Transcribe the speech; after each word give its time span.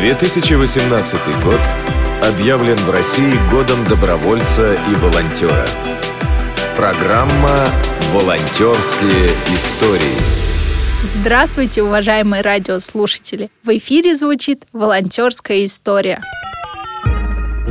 2018 0.00 1.20
год 1.42 1.60
объявлен 2.22 2.76
в 2.76 2.90
России 2.90 3.32
годом 3.50 3.84
добровольца 3.84 4.78
и 4.88 4.94
волонтера. 4.94 5.66
Программа 6.76 7.66
«Волонтерские 8.12 9.26
истории». 9.48 10.16
Здравствуйте, 11.02 11.82
уважаемые 11.82 12.42
радиослушатели! 12.42 13.50
В 13.64 13.76
эфире 13.76 14.14
звучит 14.14 14.66
«Волонтерская 14.72 15.64
история». 15.64 16.22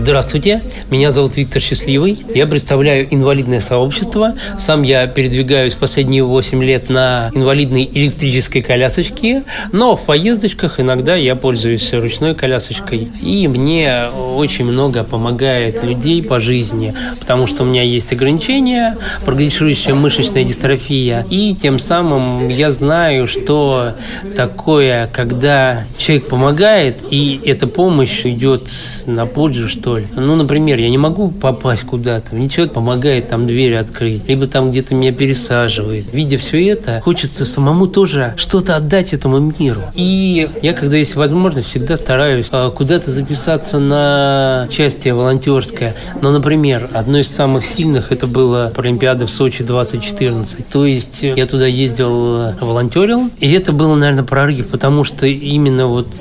Здравствуйте, 0.08 0.64
меня 0.90 1.12
зовут 1.12 1.36
Виктор 1.36 1.62
Счастливый. 1.62 2.18
Я 2.34 2.48
представляю 2.48 3.14
инвалидное 3.14 3.60
сообщество. 3.60 4.36
Сам 4.58 4.84
я 4.84 5.06
передвигаюсь 5.06 5.74
последние 5.74 6.24
8 6.24 6.64
лет 6.64 6.90
на 6.90 7.30
инвалидной 7.34 7.90
электрической 7.94 8.62
колясочке, 8.62 9.44
но 9.74 9.98
в 9.98 10.06
поездочках 10.06 10.80
иногда 10.80 11.18
я 11.18 11.36
пользуюсь 11.36 11.94
ручной 11.94 12.36
колясочкой. 12.36 13.10
И 13.22 13.50
мне 13.50 14.04
очень 14.38 14.64
много 14.64 15.04
помогает 15.04 15.84
людей 15.84 16.24
по 16.24 16.40
жизни, 16.40 16.94
потому 17.20 17.46
что 17.46 17.64
у 17.64 17.66
меня 17.66 17.84
есть 17.84 18.14
ограничения, 18.14 18.96
прогрессирующая 19.26 19.94
мышечная 19.94 20.46
дистрофия, 20.46 21.26
и 21.30 21.54
тем 21.54 21.80
самым 21.80 22.48
я 22.48 22.72
знаю, 22.72 23.28
что 23.28 23.96
такое, 24.38 25.10
когда 25.12 25.84
человек 25.98 26.30
помогает, 26.30 26.96
и 27.12 27.42
эта 27.44 27.68
помощь 27.68 28.26
идет 28.26 28.70
на 29.06 29.26
пользу, 29.26 29.68
что 29.68 29.97
ли. 29.98 30.08
Ну, 30.16 30.36
например, 30.36 30.80
я 30.80 30.90
не 30.90 30.98
могу 30.98 31.30
попасть 31.30 31.84
куда-то, 31.84 32.36
мне 32.36 32.50
человек 32.50 32.74
помогает 32.74 33.30
там 33.30 33.48
двери 33.48 33.74
открыть, 33.74 34.28
либо 34.28 34.48
там 34.48 34.72
где-то 34.72 34.96
меня 34.96 35.12
пересаживает. 35.12 36.14
Видя 36.14 36.38
все 36.38 36.68
это, 36.68 37.02
хочется 37.04 37.46
самому 37.46 37.88
тоже 37.88 38.34
что-то 38.38 38.76
отдать 38.76 39.14
этому 39.14 39.40
миру. 39.40 39.82
И 39.94 40.50
я, 40.62 40.74
когда 40.74 40.98
есть 40.98 41.16
возможность, 41.16 41.68
всегда 41.68 41.98
стараюсь 41.98 42.48
а, 42.52 42.70
куда-то 42.72 43.12
записаться 43.12 43.80
на 43.80 44.68
участие 44.70 45.14
волонтерское. 45.14 45.96
Но, 46.22 46.32
например, 46.32 46.90
одно 46.94 47.20
из 47.20 47.28
самых 47.28 47.66
сильных 47.66 48.12
это 48.12 48.28
было 48.28 48.72
Олимпиада 48.76 49.26
в 49.26 49.32
Сочи 49.32 49.64
2014. 49.64 50.68
То 50.68 50.86
есть 50.86 51.24
я 51.24 51.46
туда 51.46 51.68
ездил, 51.68 52.52
волонтерил, 52.60 53.30
и 53.40 53.52
это 53.52 53.74
было, 53.74 53.96
наверное, 53.96 54.24
прорыв, 54.24 54.68
потому 54.70 55.04
что 55.04 55.28
именно 55.28 55.88
вот 55.88 56.16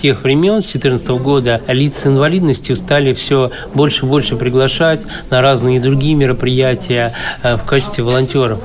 тех 0.00 0.22
времен, 0.22 0.62
с 0.62 0.66
2014 0.66 1.08
года, 1.22 1.60
лица 1.68 2.00
с 2.00 2.06
инвалидностью 2.06 2.76
стали 2.76 3.12
все 3.12 3.50
больше 3.74 4.06
и 4.06 4.08
больше 4.08 4.36
приглашать 4.36 5.00
на 5.30 5.42
разные 5.42 5.80
другие 5.80 6.14
мероприятия 6.14 7.12
э, 7.42 7.56
в 7.56 7.64
качестве 7.64 8.04
волонтеров. 8.04 8.60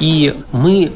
И 0.00 0.34
мы 0.52 0.92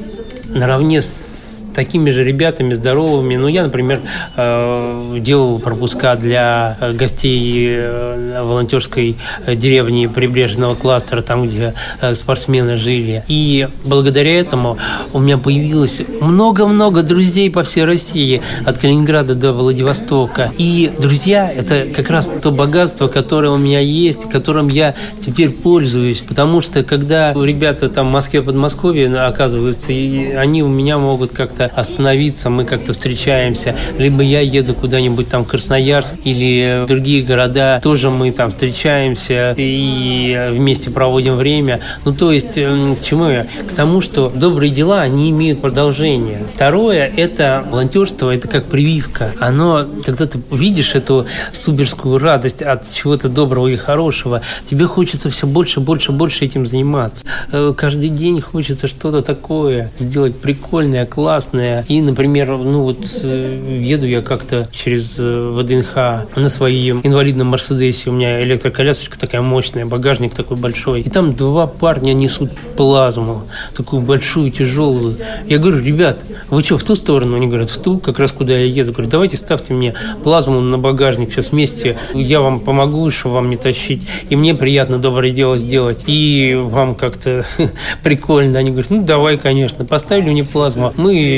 наравне 0.55 1.03
с 1.03 1.58
такими 1.79 2.11
же 2.11 2.25
ребятами 2.25 2.75
здоровыми. 2.75 3.37
Ну, 3.37 3.47
я, 3.47 3.62
например, 3.62 4.01
э, 4.37 5.19
делал 5.21 5.61
пропуска 5.61 6.17
для 6.17 6.77
гостей 6.95 7.69
э, 7.69 8.43
волонтерской 8.43 9.17
деревни 9.47 10.09
прибрежного 10.09 10.75
кластера, 10.75 11.23
там, 11.23 11.47
где 11.47 11.75
э, 12.01 12.15
спортсмены 12.15 12.77
жили. 12.77 13.23
И 13.29 13.69
благодаря 13.84 14.41
этому 14.41 14.77
у 15.12 15.21
меня 15.21 15.39
появилось 15.39 16.03
много-много 16.21 17.05
друзей 17.05 17.49
по 17.49 17.62
всей 17.62 17.84
России, 17.84 18.43
от 18.67 18.79
Калининграда 18.79 19.37
до 19.37 19.53
Владивостока. 19.53 20.51
И 20.59 20.91
друзья– 20.99 21.49
это 21.56 21.87
как 21.95 22.11
раз 22.11 22.34
то 22.43 22.51
богатство, 22.51 23.06
которое 23.06 23.51
у 23.51 23.56
меня 23.56 23.79
есть, 23.79 24.29
которым 24.29 24.67
я 24.67 24.97
теперь 25.21 25.51
пользуюсь. 25.51 26.25
Потому 26.27 26.61
что, 26.61 26.83
когда 26.83 27.33
ребята 27.34 27.89
там 27.89 28.09
в 28.09 28.12
Москве, 28.12 28.43
Подмосковье 28.43 29.06
оказываются, 29.17 29.93
и 29.93 30.33
они 30.33 30.65
у 30.65 30.69
меня 30.69 30.99
могут 30.99 31.31
как-то 31.31 31.68
остановиться, 31.75 32.51
мы 32.51 32.65
как-то 32.65 32.93
встречаемся, 32.93 33.75
либо 33.99 34.23
я 34.23 34.41
еду 34.41 34.75
куда-нибудь 34.75 35.29
там 35.29 35.45
в 35.45 35.49
Красноярск 35.49 36.15
или 36.25 36.85
другие 36.87 37.23
города, 37.23 37.81
тоже 37.83 38.11
мы 38.11 38.33
там 38.33 38.53
встречаемся 38.53 39.55
и 39.57 40.49
вместе 40.51 40.91
проводим 40.91 41.37
время. 41.37 41.81
Ну, 42.05 42.12
то 42.12 42.33
есть, 42.33 42.55
к 42.55 43.03
чему 43.03 43.28
я? 43.28 43.43
К 43.43 43.73
тому, 43.75 44.01
что 44.01 44.31
добрые 44.34 44.71
дела, 44.71 45.03
они 45.03 45.31
имеют 45.31 45.61
продолжение. 45.61 46.43
Второе– 46.55 47.11
это 47.17 47.65
волонтерство, 47.71 48.34
это 48.34 48.49
как 48.49 48.65
прививка. 48.65 49.33
Оно, 49.41 49.87
когда 50.05 50.27
ты 50.27 50.41
видишь 50.51 50.95
эту 50.95 51.27
суперскую 51.53 52.19
радость 52.19 52.62
от 52.62 52.91
чего-то 52.93 53.28
доброго 53.28 53.69
и 53.69 53.77
хорошего, 53.77 54.43
тебе 54.69 54.87
хочется 54.87 55.31
все 55.31 55.47
больше, 55.47 55.81
больше, 55.81 56.12
больше 56.12 56.45
этим 56.45 56.67
заниматься. 56.67 57.27
Э, 57.53 57.73
каждый 57.77 58.09
день 58.09 58.41
хочется 58.41 58.89
что-то 58.89 59.23
такое 59.23 59.91
сделать 59.99 60.37
прикольное, 60.37 61.07
классное, 61.07 61.58
классная. 61.59 61.85
И, 61.89 62.01
например, 62.01 62.49
ну 62.49 62.83
вот 62.83 62.99
э, 63.25 63.81
еду 63.81 64.07
я 64.07 64.23
как-то 64.23 64.69
через 64.71 65.19
э, 65.21 65.51
ВДНХ 65.57 66.37
на 66.37 66.49
своем 66.49 67.01
инвалидном 67.03 67.49
Мерседесе. 67.49 68.11
У 68.11 68.13
меня 68.13 68.43
электроколясочка 68.43 69.19
такая 69.19 69.43
мощная, 69.43 69.87
багажник 69.87 70.35
такой 70.35 70.57
большой. 70.57 71.03
И 71.03 71.11
там 71.11 71.35
два 71.35 71.67
парня 71.67 72.13
несут 72.13 72.51
плазму, 72.77 73.45
такую 73.77 74.03
большую, 74.03 74.51
тяжелую. 74.51 75.17
Я 75.47 75.59
говорю, 75.59 75.81
ребят, 75.83 76.23
вы 76.51 76.63
что, 76.63 76.79
в 76.79 76.85
ту 76.85 76.95
сторону? 76.95 77.37
Они 77.37 77.47
говорят, 77.47 77.71
в 77.71 77.79
ту, 77.79 77.99
как 77.99 78.19
раз 78.19 78.33
куда 78.33 78.57
я 78.57 78.65
еду. 78.65 78.93
Говорю, 78.93 79.11
давайте 79.11 79.37
ставьте 79.37 79.75
мне 79.75 79.95
плазму 80.23 80.61
на 80.61 80.79
багажник 80.79 81.33
сейчас 81.33 81.53
вместе. 81.53 81.97
Я 82.15 82.41
вам 82.41 82.61
помогу, 82.61 83.11
что 83.11 83.31
вам 83.31 83.51
не 83.51 83.57
тащить. 83.57 84.03
И 84.31 84.37
мне 84.37 84.55
приятно 84.55 84.99
доброе 84.99 85.33
дело 85.33 85.59
сделать. 85.59 86.05
И 86.07 86.59
вам 86.61 86.95
как-то 86.95 87.45
прикольно. 88.03 88.59
Они 88.59 88.71
говорят, 88.71 88.91
ну 88.91 89.03
давай, 89.03 89.37
конечно. 89.39 89.85
Поставили 89.85 90.31
мне 90.31 90.45
плазму. 90.45 90.93
Мы 90.97 91.38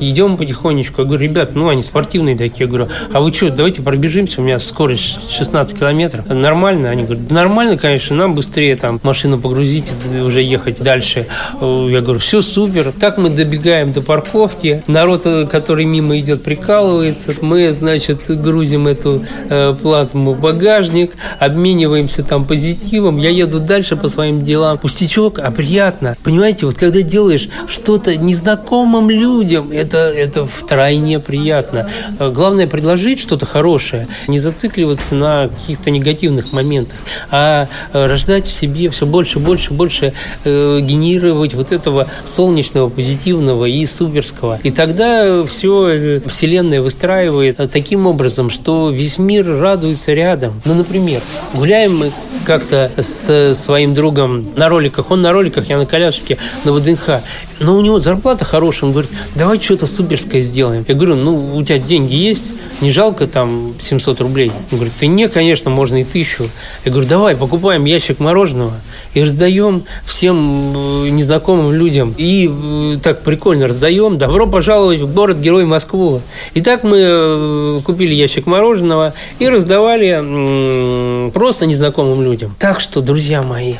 идем 0.00 0.36
потихонечку. 0.36 1.02
Я 1.02 1.06
говорю, 1.06 1.22
ребят, 1.22 1.54
ну 1.54 1.68
они 1.68 1.82
спортивные 1.82 2.36
такие. 2.36 2.64
Я 2.64 2.66
говорю, 2.66 2.86
а 3.12 3.20
вы 3.20 3.32
что, 3.32 3.50
давайте 3.50 3.82
пробежимся, 3.82 4.40
у 4.40 4.44
меня 4.44 4.58
скорость 4.58 5.30
16 5.30 5.78
километров. 5.78 6.28
Нормально? 6.28 6.90
Они 6.90 7.04
говорят, 7.04 7.30
нормально, 7.30 7.76
конечно, 7.76 8.16
нам 8.16 8.34
быстрее 8.34 8.76
там 8.76 9.00
машину 9.02 9.38
погрузить 9.38 9.86
и 10.14 10.18
уже 10.18 10.42
ехать 10.42 10.80
дальше. 10.80 11.26
Я 11.60 12.00
говорю, 12.00 12.18
все 12.18 12.42
супер. 12.42 12.92
Так 12.98 13.18
мы 13.18 13.30
добегаем 13.30 13.92
до 13.92 14.02
парковки. 14.02 14.82
Народ, 14.86 15.26
который 15.50 15.84
мимо 15.84 16.18
идет, 16.18 16.42
прикалывается. 16.42 17.34
Мы, 17.40 17.72
значит, 17.72 18.22
грузим 18.28 18.86
эту 18.86 19.24
э, 19.48 19.74
плазму 19.80 20.32
в 20.32 20.40
багажник, 20.40 21.12
обмениваемся 21.38 22.22
там 22.22 22.44
позитивом. 22.44 23.18
Я 23.18 23.30
еду 23.30 23.58
дальше 23.58 23.96
по 23.96 24.08
своим 24.08 24.44
делам. 24.44 24.78
Пустячок, 24.78 25.38
а 25.38 25.50
приятно. 25.50 26.16
Понимаете, 26.22 26.66
вот 26.66 26.76
когда 26.76 27.02
делаешь 27.02 27.48
что-то 27.68 28.16
незнакомым 28.16 29.10
людям, 29.10 29.35
людям 29.36 29.70
это, 29.70 29.98
это 29.98 30.46
втройне 30.46 31.20
приятно. 31.20 31.90
Главное 32.18 32.66
предложить 32.66 33.20
что-то 33.20 33.44
хорошее, 33.44 34.08
не 34.28 34.38
зацикливаться 34.38 35.14
на 35.14 35.48
каких-то 35.48 35.90
негативных 35.90 36.52
моментах, 36.52 36.96
а 37.30 37.68
рождать 37.92 38.46
в 38.46 38.50
себе 38.50 38.88
все 38.90 39.04
больше, 39.04 39.38
больше, 39.38 39.72
больше 39.72 40.12
э, 40.44 40.80
генерировать 40.80 41.54
вот 41.54 41.72
этого 41.72 42.06
солнечного, 42.24 42.88
позитивного 42.88 43.66
и 43.66 43.84
суперского. 43.84 44.58
И 44.62 44.70
тогда 44.70 45.44
все 45.44 45.88
э, 45.88 46.20
Вселенная 46.26 46.80
выстраивает 46.80 47.58
таким 47.70 48.06
образом, 48.06 48.48
что 48.48 48.90
весь 48.90 49.18
мир 49.18 49.46
радуется 49.46 50.14
рядом. 50.14 50.60
Ну, 50.64 50.74
например, 50.74 51.20
гуляем 51.54 51.98
мы 51.98 52.10
как-то 52.46 52.90
с 52.96 53.54
своим 53.54 53.92
другом 53.92 54.46
на 54.56 54.68
роликах, 54.68 55.10
он 55.10 55.20
на 55.20 55.32
роликах, 55.32 55.68
я 55.68 55.78
на 55.78 55.84
коляске, 55.86 56.38
на 56.64 56.72
ВДНХ, 56.72 57.20
но 57.60 57.76
у 57.76 57.80
него 57.80 58.00
зарплата 58.00 58.44
хорошая, 58.44 58.84
он 58.84 58.92
говорит, 58.92 59.10
давай 59.34 59.60
что-то 59.60 59.86
суперское 59.86 60.42
сделаем. 60.42 60.84
Я 60.86 60.94
говорю, 60.94 61.16
ну, 61.16 61.56
у 61.56 61.62
тебя 61.64 61.78
деньги 61.78 62.14
есть, 62.14 62.50
не 62.80 62.90
жалко 62.90 63.26
там 63.26 63.74
700 63.80 64.20
рублей? 64.20 64.52
Он 64.70 64.78
говорит, 64.78 64.94
ты 64.98 65.06
не, 65.06 65.28
конечно, 65.28 65.70
можно 65.70 66.00
и 66.00 66.04
тысячу. 66.04 66.44
Я 66.84 66.92
говорю, 66.92 67.08
давай, 67.08 67.36
покупаем 67.36 67.84
ящик 67.84 68.20
мороженого 68.20 68.74
и 69.14 69.22
раздаем 69.22 69.84
всем 70.04 71.06
э, 71.06 71.08
незнакомым 71.08 71.72
людям. 71.72 72.14
И 72.18 72.50
э, 72.52 72.98
так 73.02 73.22
прикольно 73.22 73.66
раздаем. 73.66 74.18
Добро 74.18 74.46
пожаловать 74.46 75.00
в 75.00 75.12
город-герой 75.12 75.64
Москву. 75.64 76.20
И 76.52 76.60
так 76.60 76.84
мы 76.84 76.98
э, 77.00 77.80
купили 77.84 78.14
ящик 78.14 78.46
мороженого 78.46 79.14
и 79.38 79.48
раздавали 79.48 81.30
просто 81.30 81.66
незнакомым 81.66 82.22
людям. 82.22 82.54
Так 82.58 82.80
что, 82.80 83.00
друзья 83.00 83.42
мои, 83.42 83.74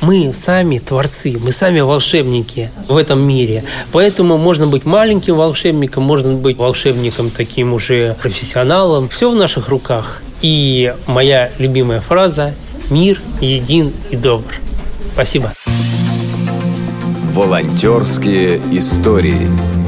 мы 0.00 0.32
сами 0.34 0.78
творцы, 0.78 1.36
мы 1.40 1.52
сами 1.52 1.80
волшебники 1.80 2.70
в 2.88 2.96
этом 2.96 3.20
мире. 3.20 3.62
Поэтому 3.92 4.38
можно 4.38 4.66
быть 4.66 4.84
маленьким 4.90 5.36
волшебником, 5.36 6.02
можно 6.02 6.34
быть 6.34 6.58
волшебником 6.58 7.30
таким 7.30 7.72
уже 7.72 8.16
профессионалом. 8.20 9.08
Все 9.08 9.30
в 9.30 9.36
наших 9.36 9.68
руках. 9.68 10.22
И 10.42 10.92
моя 11.06 11.50
любимая 11.58 12.00
фраза 12.00 12.54
«Мир 12.90 13.20
един 13.40 13.92
и 14.10 14.16
добр». 14.16 14.52
Спасибо. 15.12 15.52
Волонтерские 17.34 18.60
истории. 18.72 19.79